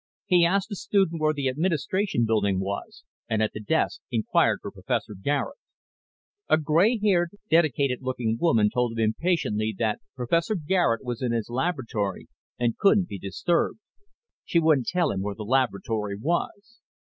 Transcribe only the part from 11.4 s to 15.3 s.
laboratory and couldn't be disturbed. She wouldn't tell him